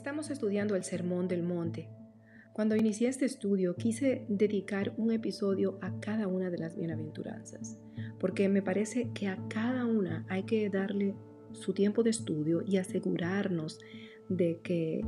Estamos 0.00 0.30
estudiando 0.30 0.76
el 0.76 0.82
Sermón 0.82 1.28
del 1.28 1.42
Monte. 1.42 1.90
Cuando 2.54 2.74
inicié 2.74 3.08
este 3.08 3.26
estudio 3.26 3.76
quise 3.76 4.24
dedicar 4.30 4.94
un 4.96 5.12
episodio 5.12 5.78
a 5.82 6.00
cada 6.00 6.26
una 6.26 6.48
de 6.48 6.56
las 6.56 6.74
bienaventuranzas, 6.74 7.76
porque 8.18 8.48
me 8.48 8.62
parece 8.62 9.10
que 9.12 9.28
a 9.28 9.36
cada 9.50 9.84
una 9.84 10.24
hay 10.30 10.44
que 10.44 10.70
darle 10.70 11.16
su 11.52 11.74
tiempo 11.74 12.02
de 12.02 12.08
estudio 12.08 12.62
y 12.66 12.78
asegurarnos 12.78 13.78
de 14.30 14.60
que 14.62 15.04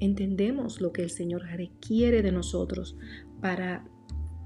entendemos 0.00 0.80
lo 0.80 0.92
que 0.92 1.04
el 1.04 1.10
Señor 1.10 1.42
requiere 1.42 2.20
de 2.20 2.32
nosotros 2.32 2.96
para 3.40 3.88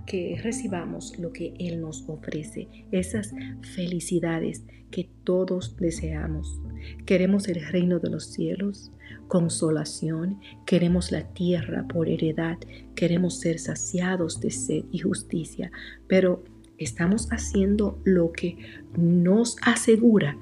que 0.07 0.39
recibamos 0.43 1.19
lo 1.19 1.33
que 1.33 1.55
Él 1.59 1.81
nos 1.81 2.07
ofrece, 2.11 2.69
esas 2.91 3.33
felicidades 3.75 4.65
que 4.91 5.09
todos 5.25 5.79
deseamos. 5.79 6.61
Queremos 7.07 7.49
el 7.49 7.65
reino 7.67 7.99
de 7.99 8.11
los 8.11 8.27
cielos, 8.27 8.91
consolación, 9.29 10.41
queremos 10.67 11.13
la 11.13 11.23
tierra 11.23 11.87
por 11.89 12.09
heredad, 12.09 12.59
queremos 12.95 13.41
ser 13.41 13.59
saciados 13.59 14.41
de 14.41 14.51
sed 14.51 14.85
y 14.91 14.99
justicia, 14.99 15.71
pero 16.07 16.45
estamos 16.79 17.29
haciendo 17.31 17.99
lo 18.05 18.33
que 18.33 18.59
nos 18.97 19.57
asegura 19.63 20.37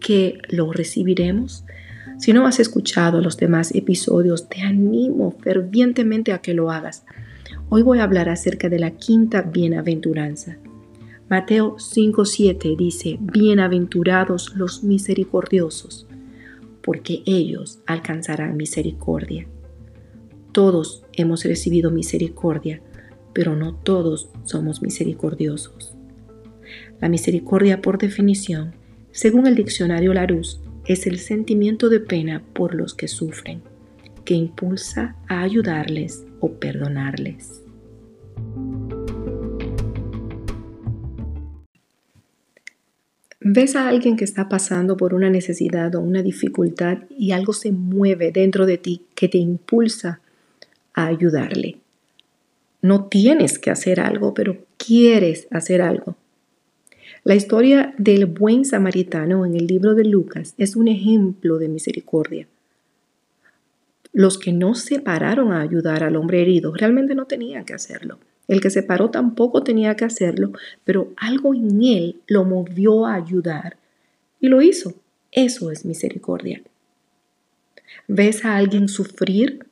que 0.00 0.38
lo 0.48 0.72
recibiremos. 0.72 1.64
Si 2.18 2.32
no 2.32 2.46
has 2.46 2.60
escuchado 2.60 3.20
los 3.20 3.36
demás 3.36 3.74
episodios, 3.74 4.48
te 4.48 4.62
animo 4.62 5.36
fervientemente 5.40 6.32
a 6.32 6.38
que 6.38 6.54
lo 6.54 6.70
hagas. 6.70 7.04
Hoy 7.68 7.82
voy 7.82 8.00
a 8.00 8.04
hablar 8.04 8.28
acerca 8.28 8.68
de 8.68 8.78
la 8.78 8.92
quinta 8.92 9.42
bienaventuranza. 9.42 10.58
Mateo 11.32 11.76
5:7 11.78 12.76
dice, 12.76 13.16
Bienaventurados 13.18 14.54
los 14.54 14.84
misericordiosos, 14.84 16.06
porque 16.82 17.22
ellos 17.24 17.78
alcanzarán 17.86 18.58
misericordia. 18.58 19.46
Todos 20.52 21.04
hemos 21.14 21.42
recibido 21.44 21.90
misericordia, 21.90 22.82
pero 23.32 23.56
no 23.56 23.74
todos 23.74 24.28
somos 24.44 24.82
misericordiosos. 24.82 25.94
La 27.00 27.08
misericordia, 27.08 27.80
por 27.80 27.96
definición, 27.96 28.74
según 29.10 29.46
el 29.46 29.54
diccionario 29.54 30.12
Larousse, 30.12 30.60
es 30.84 31.06
el 31.06 31.18
sentimiento 31.18 31.88
de 31.88 32.00
pena 32.00 32.42
por 32.52 32.74
los 32.74 32.92
que 32.92 33.08
sufren, 33.08 33.62
que 34.26 34.34
impulsa 34.34 35.16
a 35.28 35.40
ayudarles 35.40 36.26
o 36.40 36.52
perdonarles. 36.52 37.61
Ves 43.44 43.74
a 43.74 43.88
alguien 43.88 44.16
que 44.16 44.24
está 44.24 44.48
pasando 44.48 44.96
por 44.96 45.14
una 45.14 45.28
necesidad 45.28 45.94
o 45.96 46.00
una 46.00 46.22
dificultad 46.22 46.98
y 47.10 47.32
algo 47.32 47.52
se 47.52 47.72
mueve 47.72 48.30
dentro 48.30 48.66
de 48.66 48.78
ti 48.78 49.02
que 49.16 49.28
te 49.28 49.38
impulsa 49.38 50.20
a 50.94 51.06
ayudarle. 51.06 51.78
No 52.82 53.06
tienes 53.06 53.58
que 53.58 53.70
hacer 53.70 53.98
algo, 53.98 54.32
pero 54.32 54.58
quieres 54.76 55.48
hacer 55.50 55.82
algo. 55.82 56.16
La 57.24 57.34
historia 57.34 57.94
del 57.98 58.26
buen 58.26 58.64
samaritano 58.64 59.44
en 59.44 59.56
el 59.56 59.66
libro 59.66 59.94
de 59.94 60.04
Lucas 60.04 60.54
es 60.56 60.76
un 60.76 60.86
ejemplo 60.88 61.58
de 61.58 61.68
misericordia. 61.68 62.46
Los 64.12 64.38
que 64.38 64.52
no 64.52 64.74
se 64.74 65.00
pararon 65.00 65.52
a 65.52 65.62
ayudar 65.62 66.04
al 66.04 66.16
hombre 66.16 66.42
herido 66.42 66.74
realmente 66.74 67.14
no 67.14 67.26
tenían 67.26 67.64
que 67.64 67.74
hacerlo. 67.74 68.18
El 68.52 68.60
que 68.60 68.68
se 68.68 68.82
paró 68.82 69.08
tampoco 69.08 69.62
tenía 69.62 69.96
que 69.96 70.04
hacerlo, 70.04 70.52
pero 70.84 71.14
algo 71.16 71.54
en 71.54 71.82
él 71.82 72.20
lo 72.26 72.44
movió 72.44 73.06
a 73.06 73.14
ayudar 73.14 73.78
y 74.40 74.48
lo 74.48 74.60
hizo. 74.60 74.92
Eso 75.30 75.70
es 75.70 75.86
misericordia. 75.86 76.60
¿Ves 78.08 78.44
a 78.44 78.58
alguien 78.58 78.88
sufrir 78.88 79.64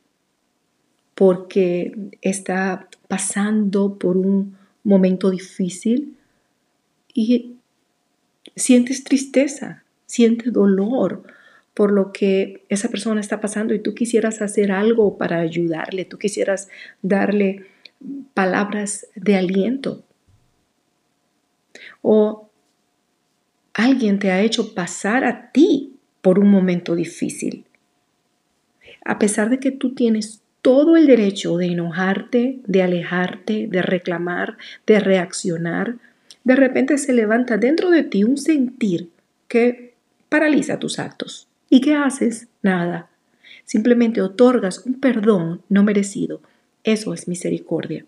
porque 1.13 1.95
está 2.23 2.87
pasando 3.07 3.99
por 3.99 4.17
un 4.17 4.57
momento 4.83 5.29
difícil 5.29 6.17
y 7.13 7.57
sientes 8.55 9.03
tristeza, 9.03 9.83
sientes 10.07 10.51
dolor 10.51 11.21
por 11.75 11.91
lo 11.91 12.11
que 12.11 12.63
esa 12.67 12.89
persona 12.89 13.21
está 13.21 13.39
pasando 13.39 13.75
y 13.75 13.79
tú 13.79 13.93
quisieras 13.93 14.41
hacer 14.41 14.71
algo 14.71 15.19
para 15.19 15.37
ayudarle, 15.37 16.03
tú 16.03 16.17
quisieras 16.17 16.67
darle 17.03 17.67
palabras 18.33 19.07
de 19.15 19.35
aliento. 19.35 20.03
O 22.01 22.49
alguien 23.73 24.19
te 24.19 24.31
ha 24.31 24.41
hecho 24.41 24.73
pasar 24.73 25.23
a 25.23 25.51
ti 25.51 25.95
por 26.21 26.39
un 26.39 26.49
momento 26.49 26.95
difícil. 26.95 27.65
A 29.03 29.17
pesar 29.19 29.49
de 29.49 29.59
que 29.59 29.71
tú 29.71 29.93
tienes 29.93 30.41
todo 30.61 30.95
el 30.95 31.07
derecho 31.07 31.57
de 31.57 31.67
enojarte, 31.67 32.59
de 32.65 32.83
alejarte, 32.83 33.67
de 33.67 33.81
reclamar, 33.81 34.57
de 34.85 34.99
reaccionar, 34.99 35.97
de 36.43 36.55
repente 36.55 36.97
se 36.97 37.13
levanta 37.13 37.57
dentro 37.57 37.89
de 37.89 38.03
ti 38.03 38.23
un 38.23 38.37
sentir 38.37 39.09
que 39.47 39.95
paraliza 40.29 40.79
tus 40.79 40.99
actos. 40.99 41.47
¿Y 41.69 41.81
qué 41.81 41.95
haces? 41.95 42.47
Nada. 42.61 43.09
Simplemente 43.65 44.21
otorgas 44.21 44.85
un 44.85 44.99
perdón 44.99 45.61
no 45.69 45.83
merecido 45.83 46.41
eso 46.83 47.13
es 47.13 47.27
misericordia. 47.27 48.05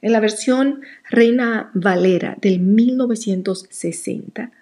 En 0.00 0.12
la 0.12 0.20
versión 0.20 0.82
Reina 1.10 1.70
Valera 1.74 2.38
del 2.40 2.60
1960, 2.60 4.52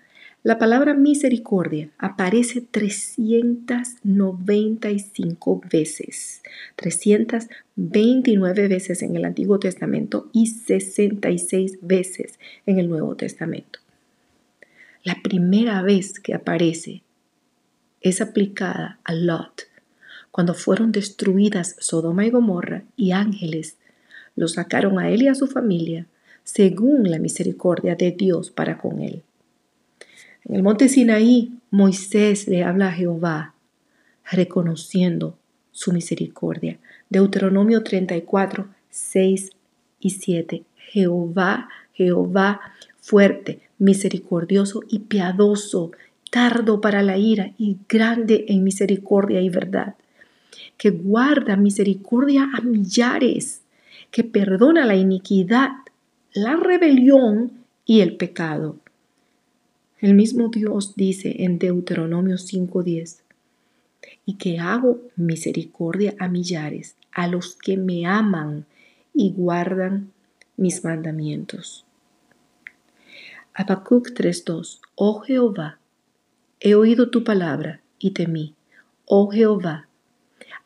la 0.47 0.59
palabra 0.59 0.94
misericordia 0.94 1.91
aparece 1.99 2.60
395 2.60 5.60
veces, 5.71 6.43
329 6.77 8.69
veces 8.69 9.03
en 9.03 9.16
el 9.16 9.25
Antiguo 9.25 9.59
Testamento 9.59 10.31
y 10.33 10.47
66 10.47 11.81
veces 11.83 12.38
en 12.65 12.78
el 12.78 12.88
Nuevo 12.88 13.16
Testamento. 13.16 13.81
La 15.03 15.21
primera 15.22 15.83
vez 15.83 16.21
que 16.21 16.33
aparece 16.33 17.03
es 18.00 18.21
aplicada 18.21 19.00
a 19.03 19.15
Lot, 19.15 19.66
cuando 20.37 20.53
fueron 20.53 20.93
destruidas 20.93 21.77
Sodoma 21.79 22.27
y 22.27 22.31
Gomorra 22.31 22.83
y 22.95 23.13
ángeles 23.13 23.79
lo 24.35 24.49
sacaron 24.49 24.99
a 24.99 25.09
él 25.09 25.23
y 25.23 25.29
a 25.29 25.35
su 25.35 25.47
familia 25.47 26.05
según 26.45 27.11
la 27.11 27.19
misericordia 27.19 27.95
de 27.95 28.11
Dios 28.11 28.51
para 28.51 28.77
con 28.77 29.01
él. 29.01 29.23
En 30.45 30.57
el 30.57 30.63
monte 30.63 30.91
Sinaí, 30.91 31.55
Moisés 31.71 32.49
le 32.49 32.65
habla 32.65 32.89
a 32.89 32.93
Jehová, 32.93 33.55
reconociendo 34.31 35.39
su 35.73 35.95
misericordia. 35.95 36.81
Deuteronomio 37.09 37.83
34, 37.83 38.69
6 38.91 39.53
y 40.01 40.11
7. 40.11 40.65
Jehová, 40.77 41.71
Jehová, 41.95 42.61
fuerte, 43.01 43.61
misericordioso 43.79 44.83
y 44.87 44.99
piadoso, 44.99 45.93
tardo 46.31 46.83
para 46.83 47.01
la 47.01 47.17
ira 47.17 47.55
y 47.57 47.79
grande 47.89 48.45
en 48.49 48.65
misericordia 48.65 49.41
y 49.41 49.49
verdad 49.49 49.95
que 50.77 50.91
guarda 50.91 51.56
misericordia 51.56 52.50
a 52.55 52.61
millares, 52.61 53.62
que 54.11 54.25
perdona 54.25 54.84
la 54.84 54.97
iniquidad, 54.97 55.71
la 56.33 56.56
rebelión 56.56 57.53
y 57.84 58.00
el 58.00 58.17
pecado. 58.17 58.77
El 60.00 60.15
mismo 60.15 60.49
Dios 60.49 60.95
dice 60.95 61.45
en 61.45 61.59
Deuteronomio 61.59 62.37
5:10, 62.37 63.22
y 64.25 64.34
que 64.34 64.59
hago 64.59 65.00
misericordia 65.16 66.15
a 66.19 66.28
millares, 66.28 66.97
a 67.12 67.28
los 67.28 67.56
que 67.56 67.77
me 67.77 68.06
aman 68.06 68.66
y 69.15 69.33
guardan 69.33 70.12
mis 70.56 70.84
mandamientos. 70.84 71.84
Habacuc 73.54 74.13
3:2 74.13 74.81
Oh 74.97 75.21
Jehová, 75.21 75.78
he 76.60 76.75
oído 76.75 77.09
tu 77.09 77.25
palabra 77.25 77.81
y 77.98 78.10
temí. 78.10 78.54
Oh 79.07 79.31
Jehová, 79.31 79.85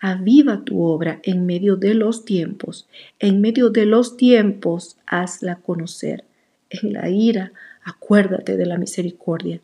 aviva 0.01 0.65
tu 0.65 0.83
obra 0.83 1.21
en 1.23 1.47
medio 1.47 1.77
de 1.77 1.95
los 1.95 2.25
tiempos. 2.25 2.89
En 3.19 3.41
medio 3.41 3.69
de 3.69 3.85
los 3.85 4.17
tiempos, 4.17 4.97
hazla 5.07 5.57
conocer. 5.57 6.25
En 6.71 6.95
la 6.95 7.11
ira, 7.11 7.53
acuérdate 7.83 8.57
de 8.57 8.67
la 8.67 8.79
misericordia. 8.79 9.61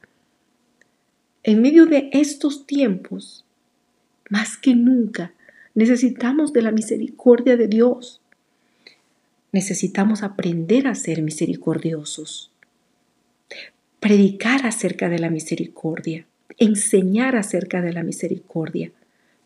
En 1.43 1.63
medio 1.63 1.87
de 1.87 2.11
estos 2.13 2.67
tiempos, 2.67 3.45
más 4.29 4.59
que 4.59 4.75
nunca, 4.75 5.33
necesitamos 5.75 6.53
de 6.53 6.63
la 6.63 6.73
misericordia 6.73 7.57
de 7.57 7.69
Dios. 7.69 8.21
Necesitamos 9.53 10.23
aprender 10.23 10.87
a 10.87 10.95
ser 10.95 11.23
misericordiosos, 11.23 12.51
predicar 14.01 14.67
acerca 14.67 15.09
de 15.09 15.19
la 15.19 15.31
misericordia, 15.31 16.27
enseñar 16.59 17.37
acerca 17.37 17.81
de 17.81 17.93
la 17.93 18.03
misericordia 18.03 18.91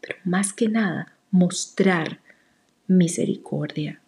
pero 0.01 0.17
más 0.25 0.53
que 0.53 0.69
nada 0.69 1.15
mostrar 1.31 2.21
misericordia. 2.87 4.01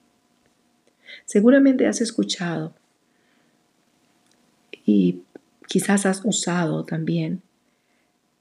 Seguramente 1.24 1.86
has 1.86 2.00
escuchado 2.00 2.74
y 4.84 5.22
quizás 5.68 6.06
has 6.06 6.24
usado 6.24 6.84
también 6.84 7.42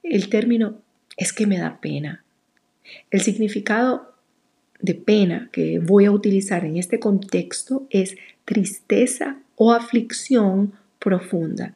el 0.04 0.30
término 0.30 0.82
es 1.18 1.34
que 1.34 1.46
me 1.46 1.58
da 1.58 1.80
pena, 1.80 2.24
El 3.12 3.22
significado 3.22 4.16
de 4.82 4.96
pena 4.96 5.50
que 5.54 5.80
voy 5.80 6.06
a 6.06 6.12
utilizar 6.12 6.66
en 6.66 6.78
este 6.78 7.00
contexto 7.00 7.86
es 7.92 8.18
tristeza 8.46 9.38
o 9.56 9.72
aflicción 9.72 10.74
profunda. 11.00 11.76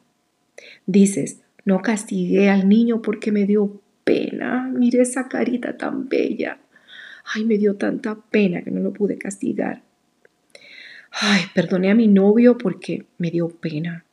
Dices, 0.86 1.40
no 1.64 1.80
castigué 1.80 2.50
al 2.50 2.68
niño 2.68 3.00
porque 3.02 3.30
me 3.30 3.46
dio 3.46 3.80
pena. 4.06 4.70
Mire 4.72 5.02
esa 5.02 5.28
carita 5.28 5.76
tan 5.76 6.08
bella. 6.08 6.58
Ay, 7.34 7.44
me 7.44 7.58
dio 7.58 7.74
tanta 7.74 8.14
pena 8.14 8.62
que 8.62 8.70
no 8.70 8.80
lo 8.80 8.92
pude 8.92 9.18
castigar. 9.18 9.82
Ay, 11.10 11.42
perdoné 11.54 11.90
a 11.90 11.94
mi 11.94 12.06
novio 12.06 12.56
porque 12.56 13.06
me 13.18 13.30
dio 13.30 13.48
pena. 13.48 14.04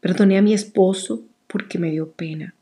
Perdoné 0.00 0.38
a 0.38 0.42
mi 0.42 0.54
esposo 0.54 1.22
porque 1.46 1.78
me 1.78 1.90
dio 1.90 2.10
pena. 2.10 2.54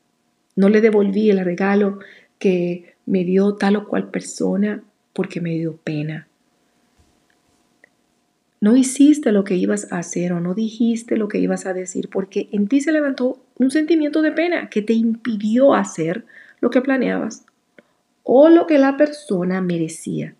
No 0.54 0.68
le 0.68 0.80
devolví 0.82 1.30
el 1.30 1.42
regalo 1.44 1.98
que 2.38 2.94
me 3.06 3.24
dio 3.24 3.54
tal 3.54 3.76
o 3.76 3.88
cual 3.88 4.10
persona 4.10 4.82
porque 5.14 5.40
me 5.40 5.54
dio 5.54 5.76
pena. 5.76 6.28
No 8.60 8.76
hiciste 8.76 9.32
lo 9.32 9.44
que 9.44 9.54
ibas 9.54 9.92
a 9.92 9.98
hacer 9.98 10.32
o 10.32 10.40
no 10.40 10.54
dijiste 10.54 11.16
lo 11.16 11.28
que 11.28 11.38
ibas 11.38 11.64
a 11.64 11.72
decir 11.72 12.08
porque 12.10 12.48
en 12.52 12.68
ti 12.68 12.80
se 12.80 12.92
levantó 12.92 13.45
un 13.58 13.70
sentimiento 13.70 14.22
de 14.22 14.32
pena 14.32 14.68
que 14.68 14.82
te 14.82 14.92
impidió 14.92 15.74
hacer 15.74 16.24
lo 16.60 16.70
que 16.70 16.80
planeabas 16.80 17.44
o 18.22 18.48
lo 18.48 18.66
que 18.66 18.78
la 18.78 18.96
persona 18.96 19.60
merecía. 19.60 20.34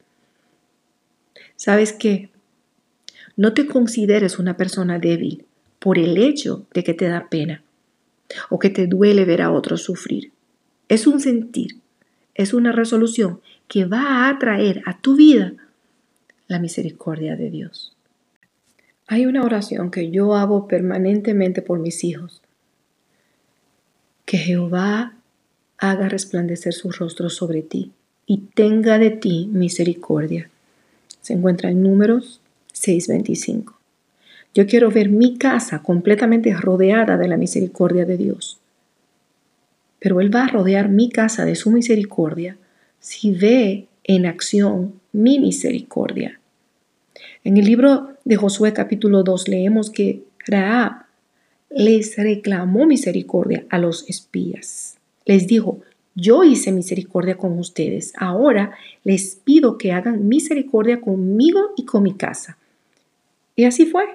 ¿Sabes 1.56 1.92
qué? 1.92 2.30
No 3.36 3.54
te 3.54 3.66
consideres 3.66 4.38
una 4.38 4.56
persona 4.56 4.98
débil 4.98 5.44
por 5.78 5.98
el 5.98 6.18
hecho 6.18 6.66
de 6.74 6.84
que 6.84 6.94
te 6.94 7.08
da 7.08 7.28
pena 7.28 7.62
o 8.50 8.58
que 8.58 8.70
te 8.70 8.86
duele 8.86 9.24
ver 9.24 9.42
a 9.42 9.52
otros 9.52 9.82
sufrir. 9.82 10.32
Es 10.88 11.06
un 11.06 11.20
sentir, 11.20 11.76
es 12.34 12.54
una 12.54 12.72
resolución 12.72 13.40
que 13.68 13.84
va 13.84 14.02
a 14.02 14.30
atraer 14.30 14.82
a 14.86 14.98
tu 14.98 15.16
vida 15.16 15.52
la 16.48 16.58
misericordia 16.58 17.36
de 17.36 17.50
Dios. 17.50 17.96
Hay 19.06 19.26
una 19.26 19.44
oración 19.44 19.90
que 19.90 20.10
yo 20.10 20.34
hago 20.34 20.66
permanentemente 20.66 21.62
por 21.62 21.78
mis 21.78 22.02
hijos. 22.04 22.42
Que 24.26 24.37
Jehová 24.37 25.14
haga 25.78 26.08
resplandecer 26.08 26.75
su 26.75 26.90
rostro 26.90 27.31
sobre 27.31 27.62
ti 27.62 27.93
y 28.26 28.38
tenga 28.55 28.99
de 28.99 29.11
ti 29.11 29.49
misericordia. 29.52 30.50
Se 31.23 31.32
encuentra 31.32 31.70
en 31.70 31.82
números 31.82 32.40
6:25. 32.75 33.75
Yo 34.55 34.67
quiero 34.67 34.90
ver 34.90 35.11
mi 35.11 35.38
casa 35.38 35.82
completamente 35.82 36.52
rodeada 36.55 37.17
de 37.17 37.28
la 37.28 37.37
misericordia 37.37 38.05
de 38.05 38.17
Dios. 38.17 38.58
Pero 40.00 40.20
Él 40.20 40.34
va 40.34 40.44
a 40.44 40.49
rodear 40.49 40.88
mi 40.88 41.08
casa 41.08 41.44
de 41.44 41.55
su 41.55 41.70
misericordia 41.70 42.56
si 43.00 43.32
ve 43.32 43.87
en 44.05 44.26
acción 44.26 45.00
mi 45.12 45.38
misericordia. 45.38 46.40
En 47.44 47.56
el 47.56 47.64
libro 47.64 48.17
de 48.25 48.37
Josué 48.37 48.73
capítulo 48.73 49.23
2 49.23 49.49
leemos 49.49 49.90
que 49.90 50.25
Raab 50.46 51.05
les 51.76 52.17
reclamó 52.17 52.87
misericordia 52.87 53.67
a 53.69 53.78
los 53.78 54.08
espías. 54.08 54.96
Les 55.26 55.46
dijo, 55.46 55.81
yo 56.14 56.43
hice 56.43 56.73
misericordia 56.73 57.37
con 57.37 57.58
ustedes, 57.58 58.14
ahora 58.17 58.73
les 59.05 59.37
pido 59.37 59.76
que 59.76 59.93
hagan 59.93 60.26
misericordia 60.26 61.02
conmigo 61.02 61.61
y 61.76 61.84
con 61.84 62.02
mi 62.02 62.14
casa. 62.14 62.56
Y 63.56 63.64
así 63.64 63.84
fue. 63.84 64.06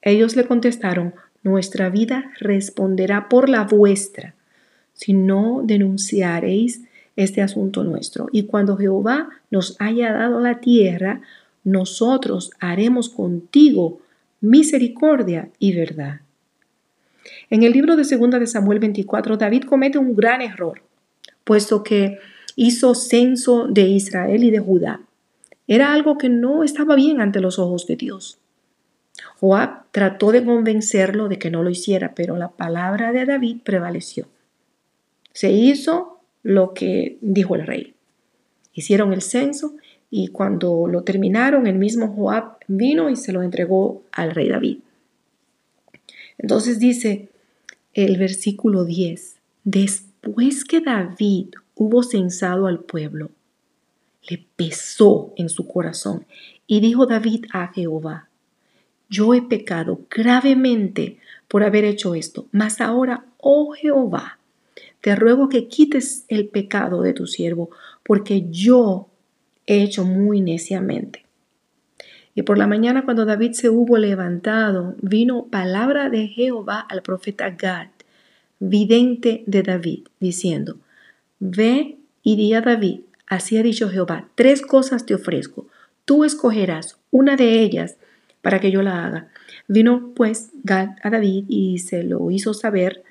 Ellos 0.00 0.36
le 0.36 0.46
contestaron, 0.46 1.12
nuestra 1.42 1.90
vida 1.90 2.32
responderá 2.40 3.28
por 3.28 3.50
la 3.50 3.64
vuestra, 3.64 4.34
si 4.94 5.12
no 5.12 5.60
denunciaréis 5.62 6.80
este 7.16 7.42
asunto 7.42 7.84
nuestro. 7.84 8.28
Y 8.32 8.44
cuando 8.44 8.78
Jehová 8.78 9.28
nos 9.50 9.76
haya 9.80 10.12
dado 10.12 10.40
la 10.40 10.60
tierra, 10.60 11.20
nosotros 11.62 12.52
haremos 12.58 13.10
contigo 13.10 14.00
misericordia 14.40 15.50
y 15.58 15.74
verdad. 15.74 16.22
En 17.50 17.62
el 17.62 17.72
libro 17.72 17.96
de 17.96 18.04
Segunda 18.04 18.38
de 18.38 18.46
Samuel 18.46 18.78
24, 18.78 19.36
David 19.36 19.64
comete 19.64 19.98
un 19.98 20.14
gran 20.14 20.42
error, 20.42 20.82
puesto 21.44 21.82
que 21.82 22.18
hizo 22.56 22.94
censo 22.94 23.66
de 23.68 23.82
Israel 23.82 24.44
y 24.44 24.50
de 24.50 24.58
Judá. 24.58 25.00
Era 25.66 25.92
algo 25.92 26.18
que 26.18 26.28
no 26.28 26.64
estaba 26.64 26.96
bien 26.96 27.20
ante 27.20 27.40
los 27.40 27.58
ojos 27.58 27.86
de 27.86 27.96
Dios. 27.96 28.38
Joab 29.40 29.90
trató 29.90 30.32
de 30.32 30.44
convencerlo 30.44 31.28
de 31.28 31.38
que 31.38 31.50
no 31.50 31.62
lo 31.62 31.70
hiciera, 31.70 32.14
pero 32.14 32.36
la 32.36 32.48
palabra 32.48 33.12
de 33.12 33.24
David 33.24 33.58
prevaleció. 33.62 34.26
Se 35.32 35.50
hizo 35.50 36.20
lo 36.42 36.74
que 36.74 37.18
dijo 37.20 37.54
el 37.54 37.66
rey. 37.66 37.94
Hicieron 38.74 39.12
el 39.12 39.22
censo 39.22 39.74
y 40.10 40.28
cuando 40.28 40.86
lo 40.88 41.02
terminaron, 41.02 41.66
el 41.66 41.76
mismo 41.76 42.08
Joab 42.08 42.58
vino 42.66 43.08
y 43.10 43.16
se 43.16 43.32
lo 43.32 43.42
entregó 43.42 44.02
al 44.12 44.32
rey 44.32 44.48
David. 44.48 44.78
Entonces 46.42 46.78
dice 46.78 47.28
el 47.94 48.18
versículo 48.18 48.84
10, 48.84 49.36
después 49.64 50.64
que 50.64 50.80
David 50.80 51.54
hubo 51.76 52.02
censado 52.02 52.66
al 52.66 52.80
pueblo, 52.80 53.30
le 54.28 54.44
pesó 54.56 55.32
en 55.36 55.48
su 55.48 55.66
corazón 55.66 56.26
y 56.66 56.80
dijo 56.80 57.06
David 57.06 57.46
a 57.52 57.68
Jehová, 57.68 58.28
yo 59.08 59.34
he 59.34 59.42
pecado 59.42 60.00
gravemente 60.10 61.18
por 61.48 61.62
haber 61.62 61.84
hecho 61.84 62.14
esto, 62.14 62.46
mas 62.50 62.80
ahora, 62.80 63.26
oh 63.38 63.72
Jehová, 63.72 64.38
te 65.00 65.14
ruego 65.14 65.48
que 65.48 65.68
quites 65.68 66.24
el 66.28 66.48
pecado 66.48 67.02
de 67.02 67.12
tu 67.12 67.26
siervo, 67.26 67.70
porque 68.02 68.46
yo 68.50 69.08
he 69.66 69.82
hecho 69.82 70.04
muy 70.04 70.40
neciamente. 70.40 71.21
Y 72.34 72.42
por 72.42 72.58
la 72.58 72.66
mañana 72.66 73.04
cuando 73.04 73.24
David 73.24 73.52
se 73.52 73.68
hubo 73.68 73.98
levantado, 73.98 74.94
vino 75.02 75.46
palabra 75.46 76.08
de 76.08 76.28
Jehová 76.28 76.80
al 76.80 77.02
profeta 77.02 77.50
Gad, 77.50 77.88
vidente 78.58 79.44
de 79.46 79.62
David, 79.62 80.08
diciendo, 80.18 80.76
Ve 81.40 81.98
y 82.22 82.36
di 82.36 82.54
a 82.54 82.60
David, 82.60 83.00
así 83.26 83.58
ha 83.58 83.62
dicho 83.62 83.90
Jehová, 83.90 84.28
tres 84.34 84.62
cosas 84.62 85.04
te 85.04 85.14
ofrezco, 85.14 85.66
tú 86.04 86.24
escogerás 86.24 86.98
una 87.10 87.36
de 87.36 87.60
ellas 87.60 87.96
para 88.40 88.60
que 88.60 88.70
yo 88.70 88.82
la 88.82 89.04
haga. 89.04 89.28
Vino 89.68 90.12
pues 90.14 90.50
Gad 90.64 90.90
a 91.02 91.10
David 91.10 91.44
y 91.48 91.78
se 91.78 92.02
lo 92.02 92.30
hizo 92.30 92.54
saber 92.54 93.02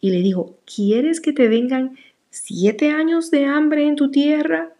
y 0.00 0.10
le 0.10 0.18
dijo, 0.18 0.56
¿quieres 0.64 1.20
que 1.20 1.32
te 1.32 1.48
vengan 1.48 1.96
siete 2.30 2.90
años 2.90 3.30
de 3.30 3.46
hambre 3.46 3.86
en 3.86 3.96
tu 3.96 4.10
tierra? 4.10 4.72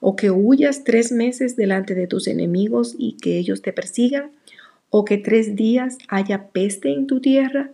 ¿O 0.00 0.16
que 0.16 0.30
huyas 0.30 0.84
tres 0.84 1.12
meses 1.12 1.56
delante 1.56 1.94
de 1.94 2.06
tus 2.06 2.26
enemigos 2.26 2.94
y 2.98 3.16
que 3.20 3.38
ellos 3.38 3.62
te 3.62 3.72
persigan? 3.72 4.30
¿O 4.90 5.04
que 5.04 5.18
tres 5.18 5.56
días 5.56 5.98
haya 6.08 6.48
peste 6.48 6.92
en 6.92 7.06
tu 7.06 7.20
tierra? 7.20 7.70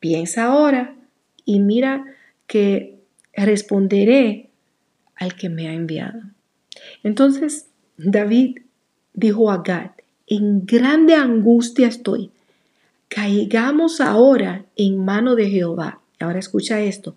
Piensa 0.00 0.44
ahora 0.44 0.94
y 1.44 1.60
mira 1.60 2.04
que 2.46 2.98
responderé 3.32 4.50
al 5.16 5.34
que 5.34 5.48
me 5.48 5.68
ha 5.68 5.72
enviado. 5.72 6.20
Entonces 7.02 7.66
David 7.96 8.58
dijo 9.14 9.50
a 9.50 9.62
Gad, 9.62 9.92
en 10.26 10.66
grande 10.66 11.14
angustia 11.14 11.88
estoy. 11.88 12.30
Caigamos 13.08 14.00
ahora 14.00 14.64
en 14.76 15.04
mano 15.04 15.34
de 15.34 15.48
Jehová. 15.50 16.00
Ahora 16.18 16.38
escucha 16.38 16.80
esto, 16.80 17.14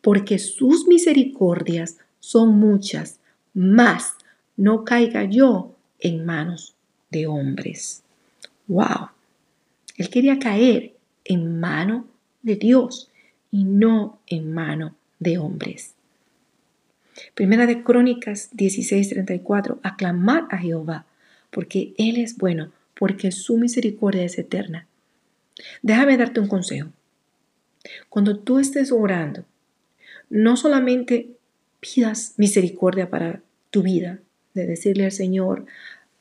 porque 0.00 0.38
sus 0.38 0.86
misericordias 0.86 1.96
son 2.20 2.58
muchas, 2.58 3.18
más 3.54 4.14
no 4.56 4.84
caiga 4.84 5.24
yo 5.24 5.74
en 5.98 6.24
manos 6.24 6.74
de 7.10 7.26
hombres. 7.26 8.02
Wow. 8.68 9.10
Él 9.96 10.08
quería 10.10 10.38
caer 10.38 10.94
en 11.24 11.58
mano 11.60 12.06
de 12.42 12.56
Dios 12.56 13.10
y 13.50 13.64
no 13.64 14.20
en 14.26 14.52
mano 14.52 14.94
de 15.18 15.38
hombres. 15.38 15.94
Primera 17.34 17.66
de 17.66 17.82
Crónicas 17.82 18.50
16:34. 18.52 19.80
Aclamad 19.82 20.44
a 20.50 20.58
Jehová 20.58 21.06
porque 21.50 21.94
Él 21.98 22.16
es 22.18 22.36
bueno, 22.36 22.72
porque 22.94 23.32
su 23.32 23.58
misericordia 23.58 24.24
es 24.24 24.38
eterna. 24.38 24.86
Déjame 25.82 26.16
darte 26.16 26.40
un 26.40 26.48
consejo. 26.48 26.90
Cuando 28.08 28.38
tú 28.38 28.58
estés 28.58 28.92
orando, 28.92 29.44
no 30.28 30.56
solamente 30.56 31.30
pidas 31.80 32.34
misericordia 32.36 33.10
para 33.10 33.42
tu 33.70 33.82
vida, 33.82 34.20
de 34.54 34.66
decirle 34.66 35.04
al 35.04 35.12
Señor, 35.12 35.66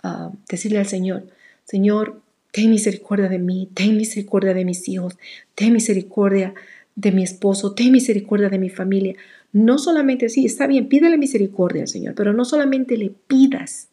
ah, 0.03 0.31
decirle 0.49 0.79
al 0.79 0.87
Señor, 0.87 1.27
Señor, 1.65 2.21
ten 2.51 2.69
misericordia 2.71 3.29
de 3.29 3.39
mí, 3.39 3.69
ten 3.73 3.97
misericordia 3.97 4.53
de 4.53 4.65
mis 4.65 4.87
hijos, 4.87 5.17
ten 5.55 5.73
misericordia 5.73 6.53
de 6.95 7.11
mi 7.11 7.23
esposo, 7.23 7.73
ten 7.73 7.91
misericordia 7.91 8.49
de 8.49 8.59
mi 8.59 8.69
familia. 8.69 9.15
No 9.53 9.77
solamente, 9.77 10.29
sí, 10.29 10.45
está 10.45 10.67
bien, 10.67 10.89
pídele 10.89 11.17
misericordia 11.17 11.83
al 11.83 11.87
Señor, 11.87 12.15
pero 12.15 12.33
no 12.33 12.45
solamente 12.45 12.97
le 12.97 13.11
pidas, 13.27 13.89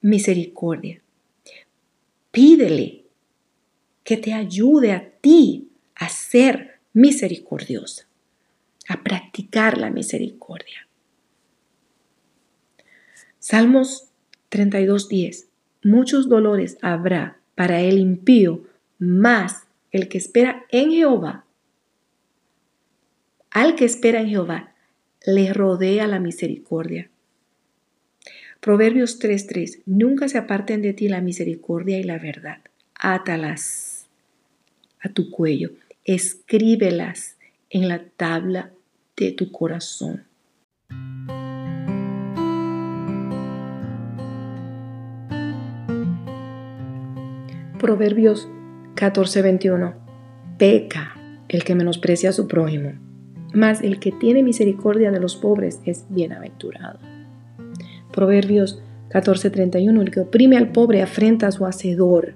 misericordia. 0.00 1.00
Pídele 2.30 3.04
que 4.04 4.16
te 4.16 4.32
ayude 4.32 4.92
a 4.92 5.10
ti 5.20 5.68
a 5.94 6.08
ser 6.08 6.78
misericordiosa. 6.92 8.07
A 8.88 9.02
practicar 9.02 9.78
la 9.78 9.90
misericordia. 9.90 10.88
Salmos 13.38 14.08
32.10. 14.50 15.46
Muchos 15.84 16.28
dolores 16.28 16.78
habrá 16.82 17.38
para 17.54 17.80
el 17.80 17.98
impío, 17.98 18.64
más 18.98 19.66
el 19.92 20.08
que 20.08 20.18
espera 20.18 20.64
en 20.70 20.90
Jehová. 20.90 21.44
Al 23.50 23.74
que 23.74 23.84
espera 23.84 24.20
en 24.20 24.28
Jehová, 24.28 24.74
le 25.24 25.52
rodea 25.52 26.06
la 26.06 26.18
misericordia. 26.18 27.10
Proverbios 28.60 29.18
3:3. 29.18 29.82
Nunca 29.86 30.28
se 30.28 30.38
aparten 30.38 30.82
de 30.82 30.92
ti 30.92 31.08
la 31.08 31.20
misericordia 31.20 31.98
y 31.98 32.02
la 32.02 32.18
verdad. 32.18 32.58
Átalas 32.94 34.06
a 35.00 35.08
tu 35.10 35.30
cuello, 35.30 35.70
escríbelas 36.04 37.36
en 37.70 37.88
la 37.88 38.04
tabla 38.16 38.72
tu 39.36 39.50
corazón. 39.50 40.24
Proverbios 47.78 48.48
14:21. 48.94 49.94
Peca 50.58 51.16
el 51.48 51.64
que 51.64 51.74
menosprecia 51.74 52.30
a 52.30 52.32
su 52.32 52.48
prójimo, 52.48 52.92
mas 53.54 53.82
el 53.82 53.98
que 54.00 54.12
tiene 54.12 54.42
misericordia 54.42 55.10
de 55.10 55.20
los 55.20 55.36
pobres 55.36 55.80
es 55.84 56.04
bienaventurado. 56.08 56.98
Proverbios 58.12 58.82
14:31. 59.10 60.02
El 60.02 60.10
que 60.10 60.20
oprime 60.20 60.56
al 60.56 60.72
pobre 60.72 61.02
afrenta 61.02 61.48
a 61.48 61.52
su 61.52 61.66
hacedor, 61.66 62.34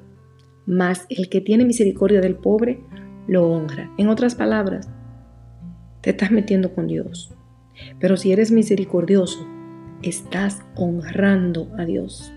mas 0.66 1.06
el 1.08 1.28
que 1.28 1.40
tiene 1.40 1.64
misericordia 1.64 2.20
del 2.20 2.36
pobre 2.36 2.80
lo 3.26 3.48
honra. 3.48 3.90
En 3.98 4.08
otras 4.08 4.34
palabras, 4.34 4.88
te 6.02 6.10
estás 6.10 6.30
metiendo 6.30 6.74
con 6.74 6.86
Dios. 6.86 7.32
Pero 7.98 8.16
si 8.16 8.32
eres 8.32 8.50
misericordioso, 8.50 9.46
estás 10.02 10.60
honrando 10.76 11.72
a 11.78 11.84
Dios. 11.84 12.32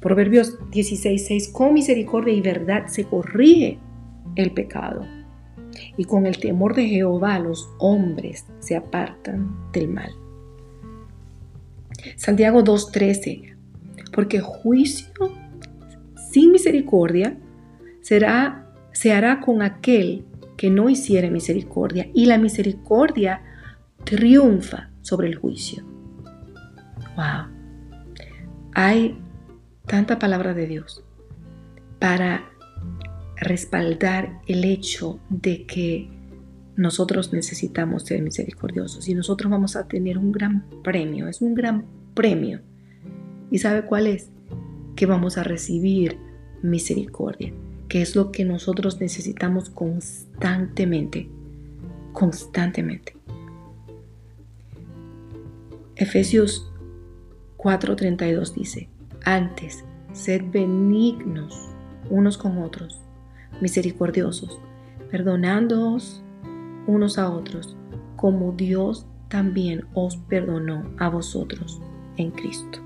Proverbios 0.00 0.58
16:6, 0.70 1.52
con 1.52 1.74
misericordia 1.74 2.32
y 2.32 2.40
verdad 2.40 2.86
se 2.86 3.04
corrige 3.04 3.78
el 4.36 4.52
pecado. 4.52 5.06
Y 5.96 6.04
con 6.04 6.26
el 6.26 6.38
temor 6.38 6.74
de 6.74 6.86
Jehová 6.86 7.38
los 7.40 7.68
hombres 7.78 8.46
se 8.60 8.76
apartan 8.76 9.72
del 9.72 9.88
mal. 9.88 10.10
Santiago 12.16 12.62
2:13, 12.62 13.56
porque 14.12 14.40
juicio 14.40 15.10
sin 16.30 16.52
misericordia 16.52 17.38
será, 18.02 18.72
se 18.92 19.12
hará 19.12 19.40
con 19.40 19.62
aquel 19.62 20.24
que 20.56 20.70
no 20.70 20.88
hiciere 20.88 21.30
misericordia, 21.30 22.08
y 22.14 22.26
la 22.26 22.38
misericordia 22.38 23.42
triunfa 24.04 24.90
sobre 25.02 25.28
el 25.28 25.36
juicio. 25.36 25.84
Wow. 27.16 27.48
Hay 28.74 29.18
tanta 29.86 30.18
palabra 30.18 30.54
de 30.54 30.66
Dios 30.66 31.04
para 31.98 32.50
respaldar 33.36 34.40
el 34.46 34.64
hecho 34.64 35.20
de 35.28 35.66
que 35.66 36.10
nosotros 36.76 37.32
necesitamos 37.32 38.04
ser 38.04 38.22
misericordiosos 38.22 39.08
y 39.08 39.14
nosotros 39.14 39.50
vamos 39.50 39.76
a 39.76 39.86
tener 39.86 40.18
un 40.18 40.32
gran 40.32 40.64
premio, 40.82 41.28
es 41.28 41.40
un 41.40 41.54
gran 41.54 41.86
premio. 42.14 42.60
¿Y 43.50 43.58
sabe 43.58 43.84
cuál 43.84 44.06
es? 44.06 44.30
Que 44.96 45.06
vamos 45.06 45.38
a 45.38 45.44
recibir 45.44 46.18
misericordia, 46.62 47.52
que 47.94 48.02
es 48.02 48.16
lo 48.16 48.32
que 48.32 48.44
nosotros 48.44 49.00
necesitamos 49.00 49.70
constantemente, 49.70 51.28
constantemente. 52.12 53.14
Efesios 55.94 56.72
4:32 57.56 58.52
dice, 58.52 58.88
antes, 59.24 59.84
sed 60.12 60.42
benignos 60.50 61.70
unos 62.10 62.36
con 62.36 62.58
otros, 62.58 63.00
misericordiosos, 63.60 64.58
perdonándoos 65.12 66.20
unos 66.88 67.16
a 67.16 67.30
otros, 67.30 67.76
como 68.16 68.50
Dios 68.50 69.06
también 69.28 69.84
os 69.94 70.16
perdonó 70.16 70.82
a 70.98 71.08
vosotros 71.10 71.80
en 72.16 72.32
Cristo. 72.32 72.80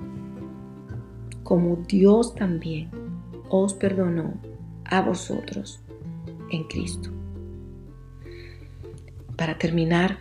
Como 1.44 1.76
Dios 1.88 2.34
también 2.34 2.90
os 3.48 3.72
perdonó 3.72 4.34
a 4.88 5.00
vosotros 5.00 5.80
en 6.50 6.64
Cristo. 6.64 7.10
Para 9.36 9.56
terminar, 9.58 10.18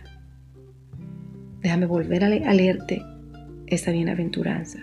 déjame 1.60 1.86
volver 1.86 2.24
a 2.24 2.54
leerte 2.54 3.02
esta 3.66 3.90
bienaventuranza. 3.90 4.78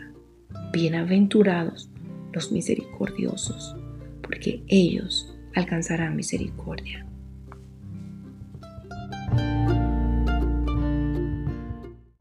Bienaventurados 0.73 1.89
los 2.33 2.51
misericordiosos, 2.51 3.75
porque 4.21 4.63
ellos 4.67 5.33
alcanzarán 5.55 6.15
misericordia. 6.15 7.04